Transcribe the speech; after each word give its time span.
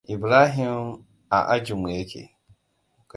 Ibrahima 0.13 0.99
a 1.37 1.39
ajinku 1.53 1.87
yake? 1.95 2.21